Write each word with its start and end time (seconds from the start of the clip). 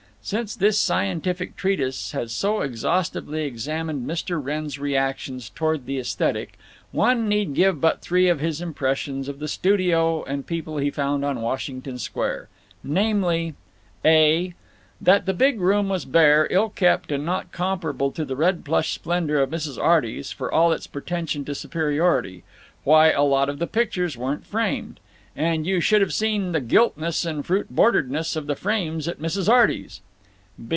Since 0.23 0.55
this 0.55 0.77
scientific 0.77 1.55
treatise 1.55 2.11
has 2.11 2.31
so 2.31 2.61
exhaustively 2.61 3.43
examined 3.45 4.07
Mr. 4.07 4.39
Wrenn's 4.41 4.77
reactions 4.77 5.49
toward 5.49 5.87
the 5.87 5.97
esthetic, 5.97 6.59
one 6.91 7.27
need 7.27 7.55
give 7.55 7.81
but 7.81 8.01
three 8.01 8.27
of 8.29 8.39
his 8.39 8.61
impressions 8.61 9.27
of 9.27 9.39
the 9.39 9.47
studio 9.47 10.23
and 10.25 10.45
people 10.45 10.77
he 10.77 10.91
found 10.91 11.25
on 11.25 11.41
Washington 11.41 11.97
Square—namely: 11.97 13.55
(a) 14.05 14.53
That 15.01 15.25
the 15.25 15.33
big 15.33 15.59
room 15.59 15.89
was 15.89 16.05
bare, 16.05 16.47
ill 16.51 16.69
kept, 16.69 17.11
and 17.11 17.25
not 17.25 17.51
comparable 17.51 18.11
to 18.11 18.23
the 18.23 18.35
red 18.35 18.63
plush 18.63 18.93
splendor 18.93 19.41
of 19.41 19.49
Mrs. 19.49 19.81
Arty's, 19.81 20.31
for 20.31 20.53
all 20.53 20.71
its 20.71 20.85
pretension 20.85 21.43
to 21.45 21.55
superiority. 21.55 22.43
Why, 22.83 23.09
a 23.11 23.23
lot 23.23 23.49
of 23.49 23.57
the 23.57 23.65
pictures 23.65 24.17
weren't 24.17 24.45
framed! 24.45 24.99
And 25.35 25.65
you 25.65 25.79
should 25.81 26.01
have 26.01 26.13
seen 26.13 26.51
the 26.51 26.61
giltness 26.61 27.25
and 27.25 27.43
fruit 27.43 27.71
borderness 27.71 28.35
of 28.35 28.45
the 28.45 28.55
frames 28.55 29.07
at 29.07 29.17
Mrs. 29.17 29.49
Arty's! 29.49 30.01